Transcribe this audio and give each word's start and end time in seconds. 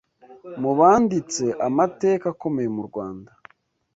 mu 0.61 0.71
banditse 0.79 1.45
amateka 1.67 2.25
akomeye 2.33 2.69
mu 2.75 2.81
Rwanda 2.87 3.31